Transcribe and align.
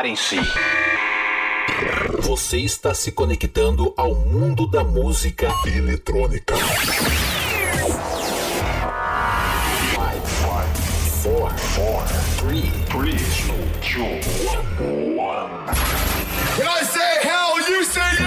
Preparem-se. 0.00 0.36
Você 2.20 2.56
está 2.56 2.94
se 2.94 3.12
conectando 3.12 3.92
ao 3.98 4.14
mundo 4.14 4.66
da 4.66 4.82
música 4.82 5.46
eletrônica. 5.66 6.54
4, 11.22 11.50
4, 11.74 12.16
3, 12.48 12.64
2, 12.88 13.44
1. 13.96 14.00
When 16.56 16.66
I 16.66 16.82
say 16.82 17.18
hell, 17.22 17.60
you 17.68 17.84
say 17.84 18.19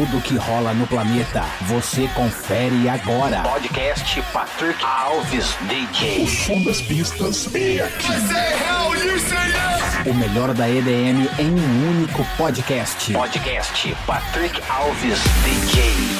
tudo 0.00 0.20
que 0.22 0.36
rola 0.36 0.72
no 0.72 0.86
planeta. 0.86 1.44
Você 1.62 2.08
confere 2.14 2.88
agora. 2.88 3.42
Podcast 3.42 4.22
Patrick 4.32 4.82
Alves 4.82 5.54
DJ. 5.68 6.22
O 6.22 6.26
som 6.26 6.62
das 6.62 6.80
pistas 6.80 7.46
e 7.54 7.82
aqui. 7.82 8.08
O 10.08 10.14
melhor 10.14 10.54
da 10.54 10.68
EDM 10.70 11.28
em 11.38 11.50
um 11.50 11.90
único 11.90 12.24
podcast. 12.38 13.12
Podcast 13.12 13.94
Patrick 14.06 14.62
Alves 14.70 15.18
DJ. 15.44 16.19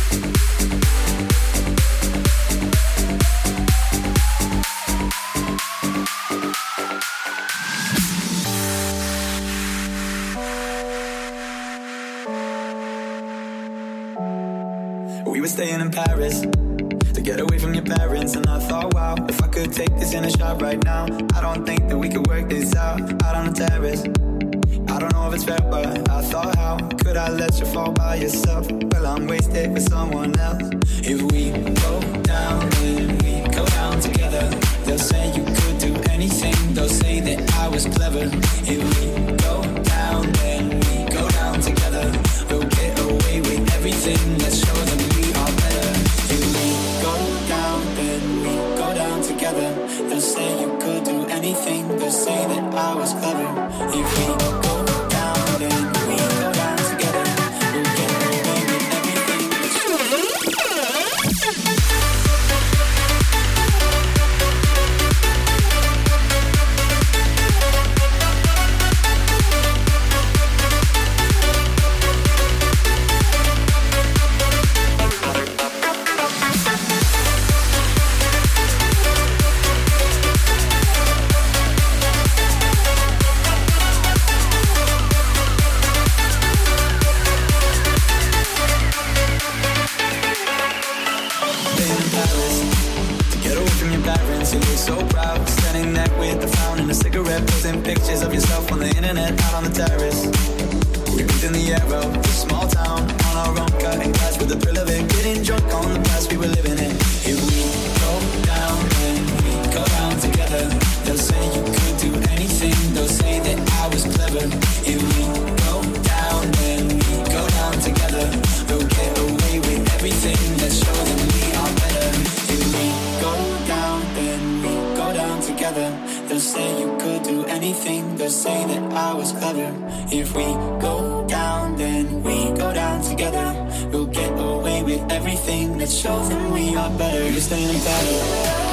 They'll 126.31 126.39
say 126.39 126.79
you 126.79 126.97
could 126.97 127.23
do 127.23 127.43
anything, 127.43 128.15
they'll 128.15 128.29
say 128.29 128.65
that 128.65 128.93
I 128.93 129.13
was 129.13 129.33
clever. 129.33 129.75
If 130.13 130.33
we 130.33 130.45
go 130.79 131.27
down, 131.27 131.75
then 131.75 132.23
we 132.23 132.57
go 132.57 132.73
down 132.73 133.01
together. 133.01 133.67
We'll 133.91 134.05
get 134.05 134.31
away 134.39 134.81
with 134.81 135.11
everything, 135.11 135.77
let's 135.77 135.93
show 135.93 136.17
them 136.29 136.53
we 136.53 136.73
are 136.73 136.89
better. 136.97 137.29
You're 137.29 137.41
staying 137.41 137.83
better. 137.83 138.70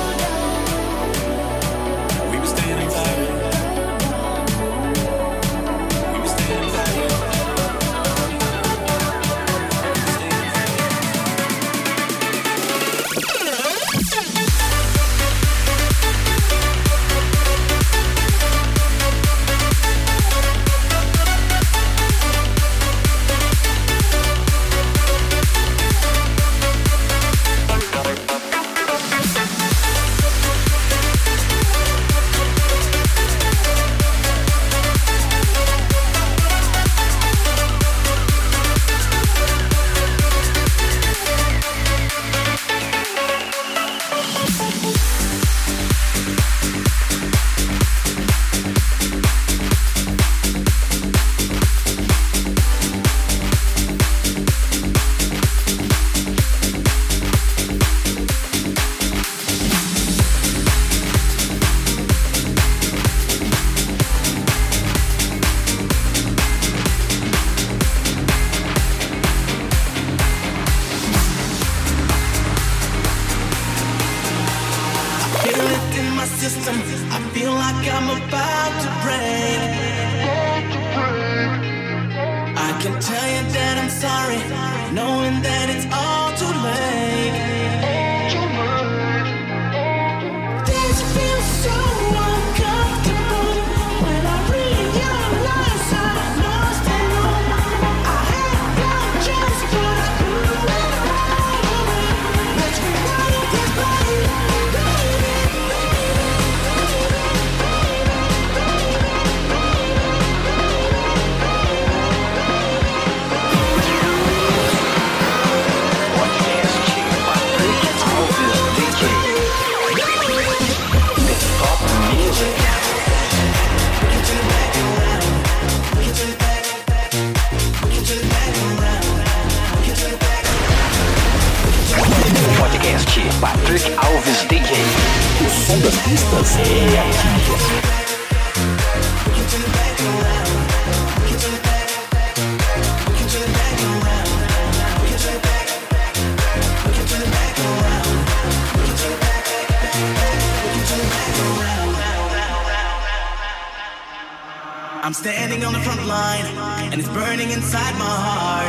I'm 155.08 155.14
standing 155.14 155.64
on 155.64 155.72
the 155.72 155.80
front 155.80 156.04
line, 156.04 156.44
and 156.92 157.00
it's 157.00 157.08
burning 157.08 157.50
inside 157.50 157.94
my 157.94 158.04
heart. 158.04 158.68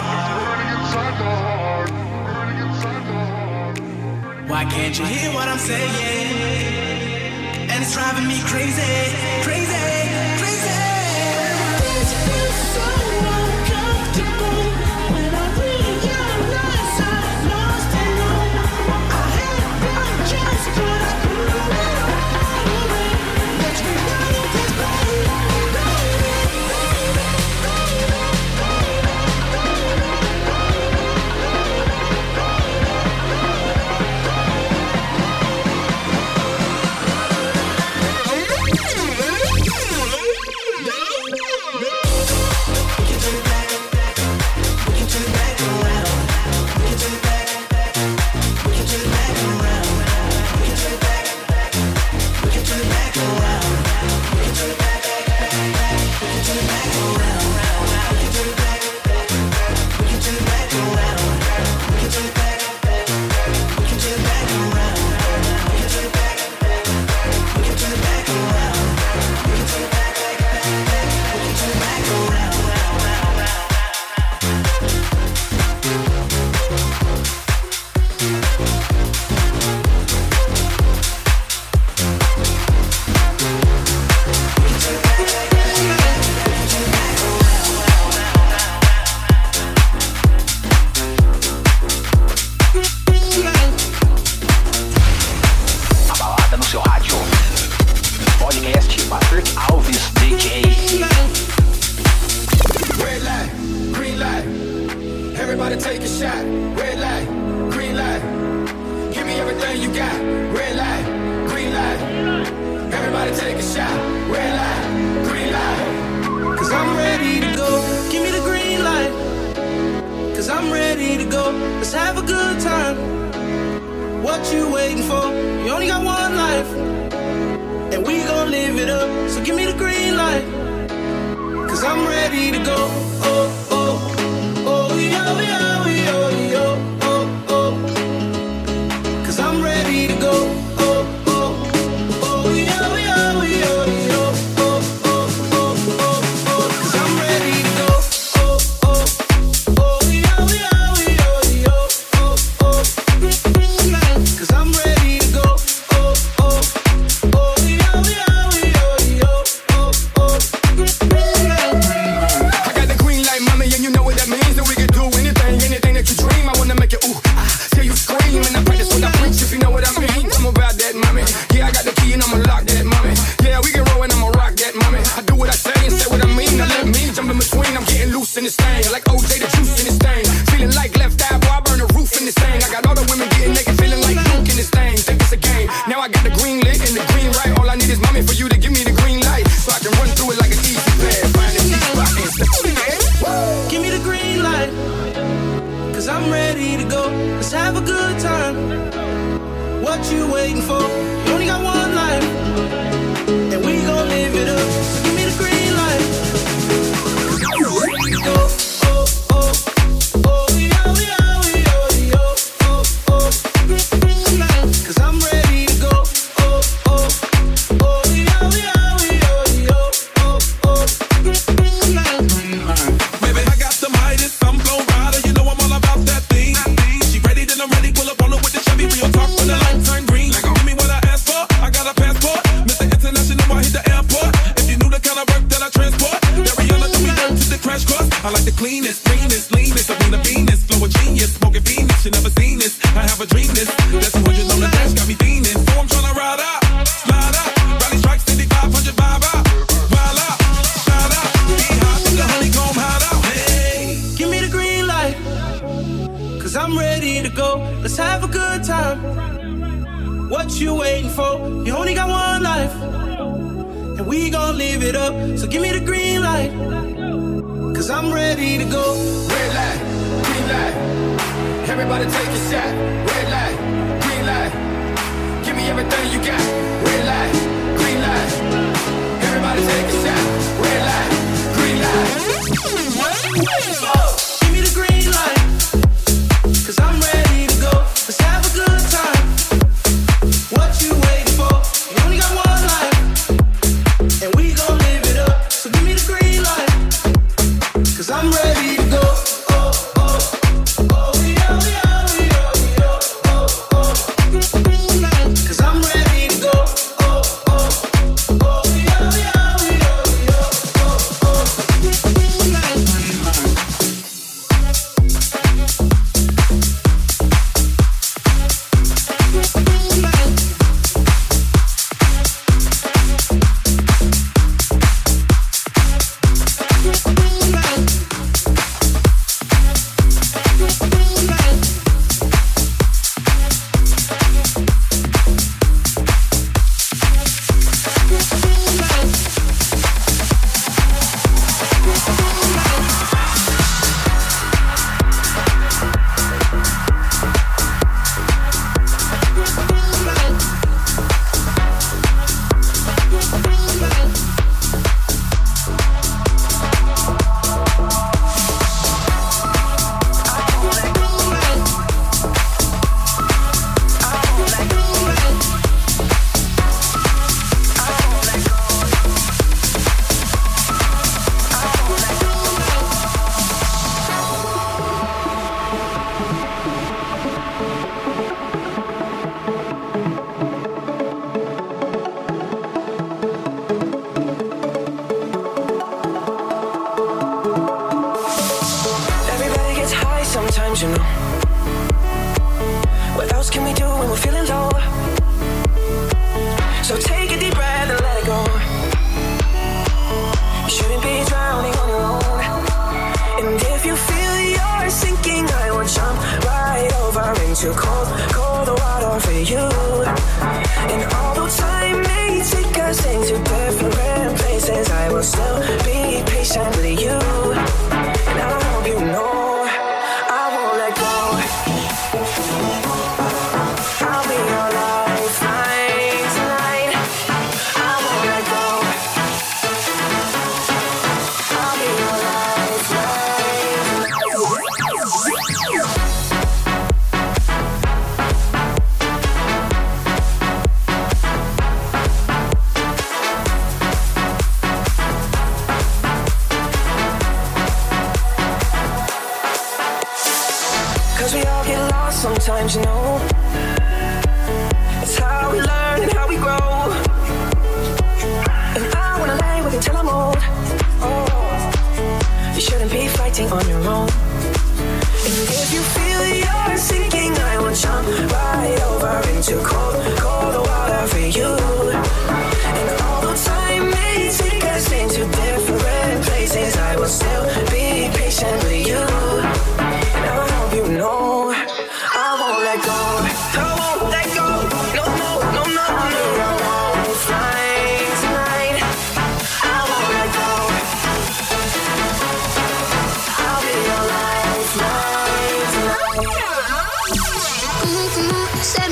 Why 4.48 4.64
can't 4.64 4.98
you 4.98 5.04
hear 5.04 5.34
what 5.34 5.50
I'm 5.50 5.60
saying? 5.60 7.09
And 7.80 7.86
it's 7.86 7.96
driving 7.96 8.28
me 8.28 8.42
crazy, 8.42 8.82
crazy. 9.42 9.59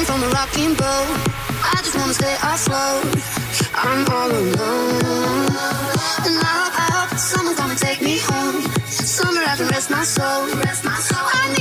From 0.05 0.22
rocking 0.31 0.74
boat. 0.75 1.07
I 1.62 1.81
just 1.84 1.96
wanna 1.98 2.13
stay 2.13 2.36
afloat. 2.41 3.03
I'm 3.75 4.07
all 4.10 4.31
alone, 4.31 5.50
and 6.25 6.39
I 6.41 6.72
hope, 6.88 7.17
someone's 7.19 7.60
gonna 7.60 7.75
take 7.75 8.01
me 8.01 8.19
home. 8.19 8.62
Somewhere 8.86 9.43
I 9.46 9.57
can 9.57 9.67
rest 9.67 9.89
my 9.89 10.03
soul. 10.03 10.48
Rest 10.55 10.86
my 10.86 10.96
soul. 10.96 11.56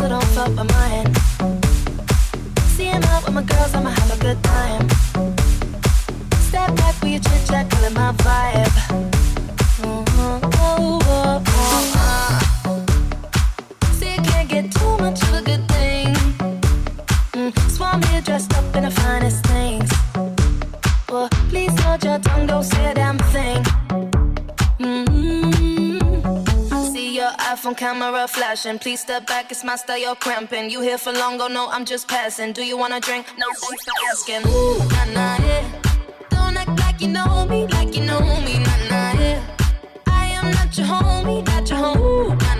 sit 0.00 0.12
on 0.12 0.22
top 0.34 0.48
of 0.48 0.66
mine. 0.76 1.14
Seeing 2.74 3.04
out 3.12 3.22
with 3.24 3.34
my 3.34 3.42
girls, 3.42 3.74
I'ma 3.74 3.90
have 3.90 4.10
a 4.16 4.20
good 4.26 4.42
time. 4.42 4.88
Step 6.48 6.74
back 6.76 6.94
with 7.02 7.12
your 7.14 7.20
chit 7.20 7.42
chat, 7.46 7.70
killing 7.70 7.94
my 7.94 8.12
vibe. 8.24 9.29
camera 27.80 28.28
flashing. 28.28 28.78
Please 28.78 29.00
step 29.00 29.26
back, 29.26 29.50
it's 29.50 29.64
my 29.64 29.74
style, 29.74 29.96
you're 29.96 30.14
cramping. 30.14 30.68
You 30.68 30.82
here 30.82 30.98
for 30.98 31.12
long, 31.12 31.40
Oh 31.40 31.48
no, 31.48 31.66
I'm 31.70 31.86
just 31.86 32.06
passing. 32.08 32.52
Do 32.52 32.62
you 32.62 32.76
wanna 32.76 33.00
drink? 33.00 33.24
No, 33.38 33.46
thanks 33.62 33.84
for 33.86 33.96
asking. 34.10 34.42
Ooh, 34.52 34.78
nah, 34.94 35.04
nah, 35.16 35.46
yeah. 35.46 35.64
Don't 36.28 36.58
act 36.58 36.78
like 36.78 37.00
you 37.00 37.08
know 37.08 37.46
me, 37.46 37.66
like 37.68 37.96
you 37.96 38.04
know 38.04 38.20
me, 38.44 38.58
nah, 38.58 38.76
nah, 38.90 39.12
yeah. 39.22 39.40
I 40.08 40.26
am 40.38 40.50
not 40.50 40.76
your 40.76 40.88
homie, 40.88 41.42
not 41.46 41.70
your 41.70 41.78
homie, 41.78 42.38
nah, 42.42 42.59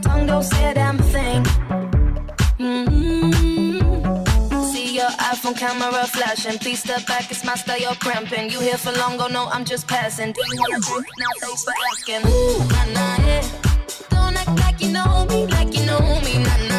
tongue 0.00 0.26
don't 0.26 0.42
say 0.42 0.70
a 0.70 0.74
damn 0.74 0.98
thing. 0.98 1.42
Mm-hmm. 2.58 3.80
See 4.72 4.96
your 4.96 5.10
iPhone 5.10 5.56
camera 5.56 6.06
flashing. 6.06 6.58
Please 6.58 6.80
step 6.80 7.06
back, 7.06 7.30
it's 7.30 7.44
my 7.44 7.54
style, 7.54 7.78
you're 7.78 7.94
cramping. 7.94 8.50
You 8.50 8.60
here 8.60 8.78
for 8.78 8.92
long, 8.92 9.20
oh 9.20 9.28
no, 9.28 9.46
I'm 9.46 9.64
just 9.64 9.86
passing. 9.86 10.32
Do 10.32 10.40
you 10.40 10.58
wanna 10.60 10.80
drink? 10.80 11.06
Now 11.18 11.32
thanks 11.40 11.64
for 11.64 11.74
asking. 11.92 12.26
Ooh, 12.30 12.58
nah, 12.68 12.84
nah, 12.96 13.16
yeah. 13.26 13.44
Don't 14.10 14.36
act 14.36 14.58
like 14.60 14.80
you 14.80 14.90
know 14.92 15.26
me, 15.30 15.46
like 15.46 15.74
you 15.76 15.84
know 15.86 16.20
me, 16.24 16.38
nah, 16.38 16.56
nah. 16.56 16.69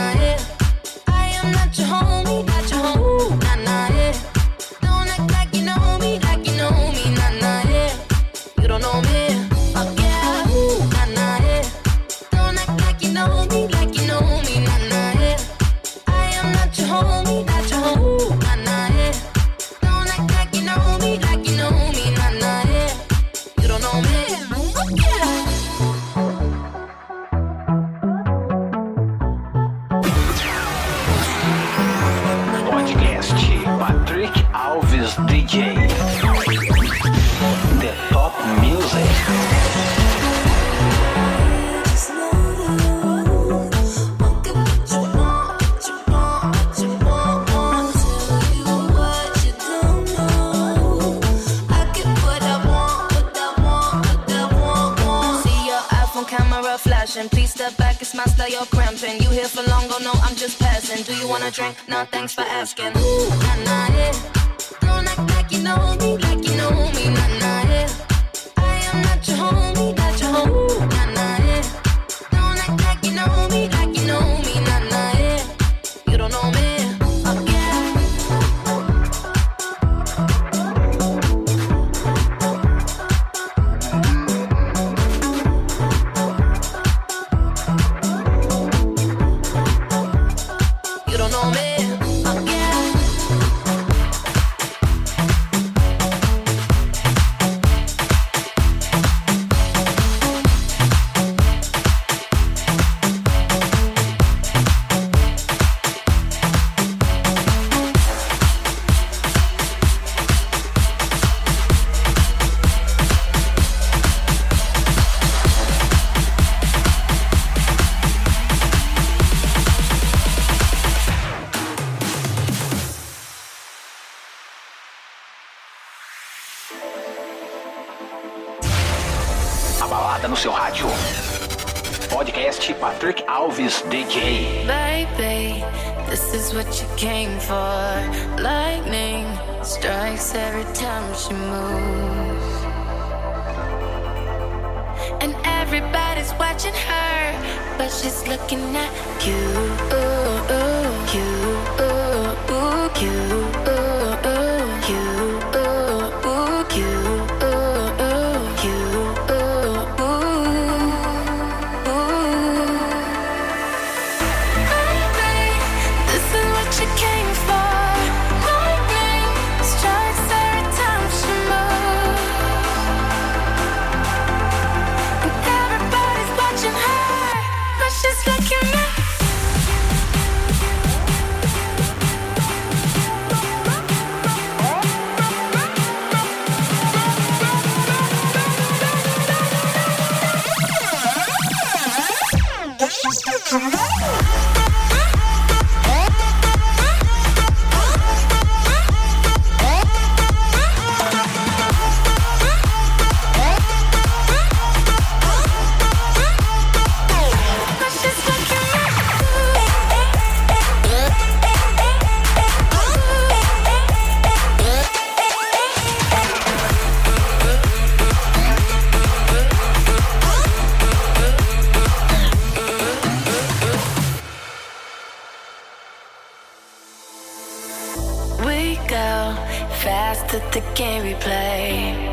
Fast 230.76 231.20
that 231.26 232.11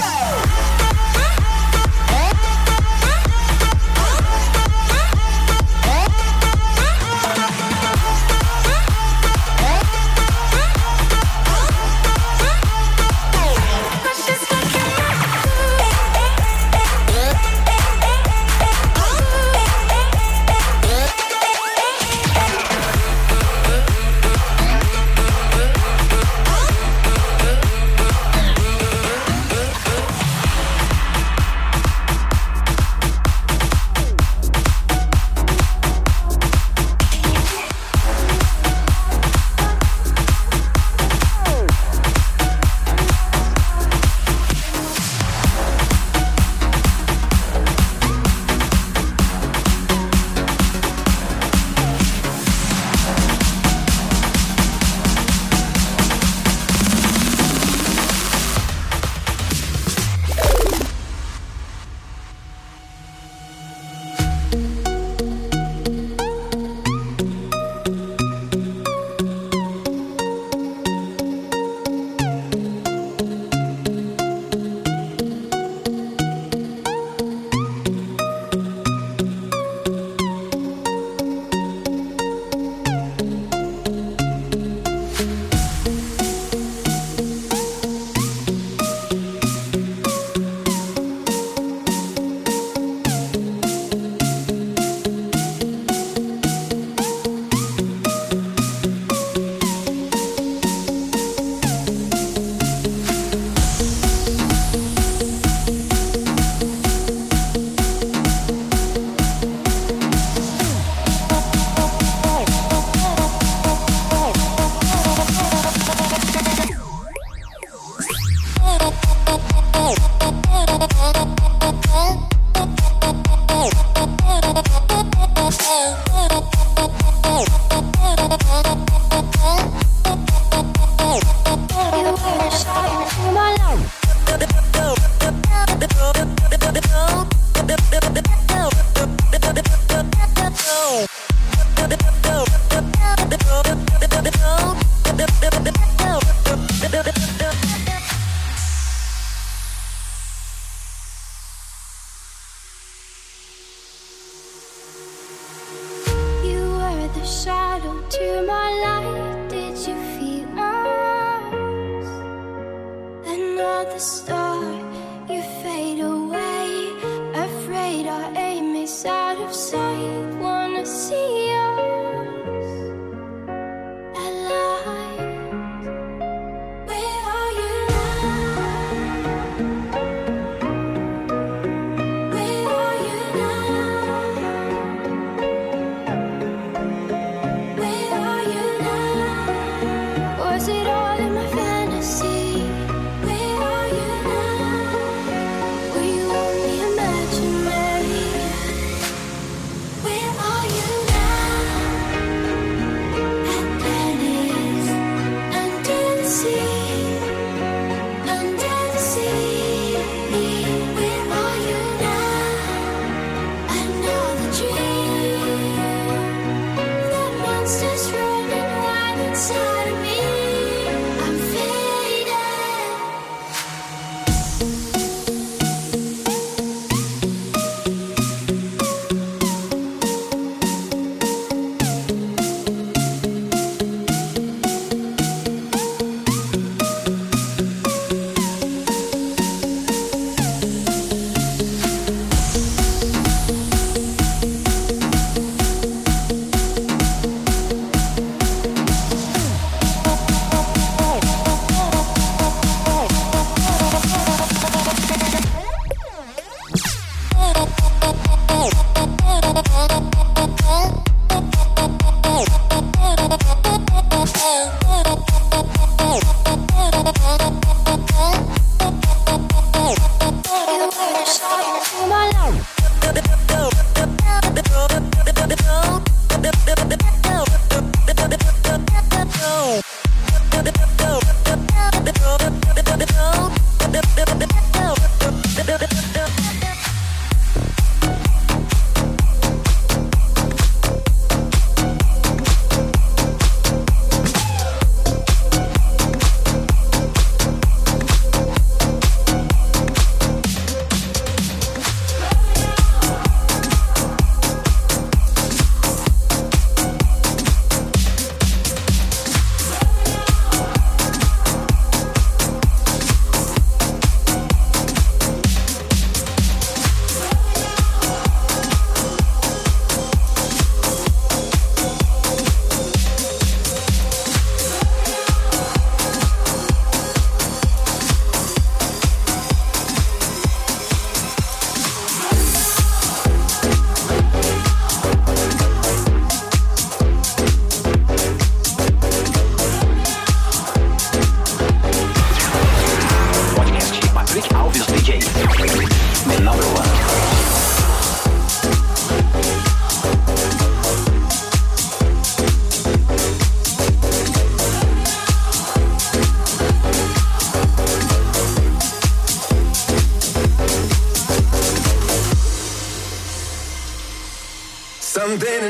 You 0.00 0.69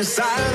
inside 0.01 0.50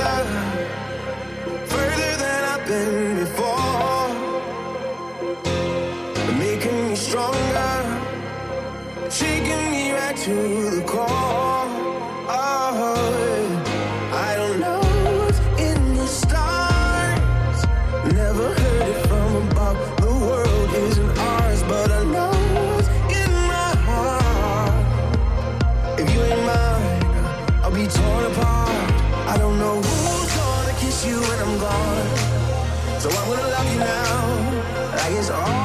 It's 35.27 35.31
all 35.31 35.64